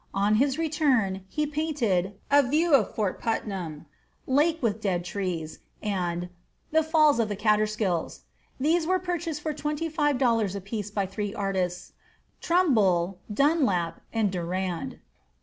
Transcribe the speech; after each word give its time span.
On 0.15 0.37
his 0.41 0.57
return, 0.57 1.25
he 1.29 1.45
painted 1.45 2.15
"A 2.31 2.41
View 2.41 2.73
of 2.73 2.95
Fort 2.95 3.21
Putnam," 3.21 3.85
"Lake 4.25 4.57
with 4.59 4.81
dead 4.81 5.05
trees," 5.05 5.59
and 5.79 6.29
"The 6.71 6.81
Falls 6.81 7.19
of 7.19 7.29
the 7.29 7.35
Caterskills." 7.35 8.21
These 8.59 8.87
were 8.87 8.97
purchased 8.97 9.45
at 9.45 9.57
twenty 9.57 9.89
five 9.89 10.17
dollars 10.17 10.55
apiece 10.55 10.89
by 10.89 11.05
three 11.05 11.35
artists, 11.35 11.93
Trumbull, 12.41 13.19
Dunlap, 13.31 14.01
and 14.11 14.31
Durand. 14.31 14.97